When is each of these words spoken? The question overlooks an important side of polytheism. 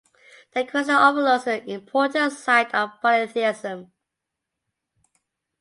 The 0.55 0.65
question 0.65 0.95
overlooks 0.95 1.45
an 1.45 1.61
important 1.69 2.33
side 2.33 2.73
of 2.73 2.99
polytheism. 3.03 3.91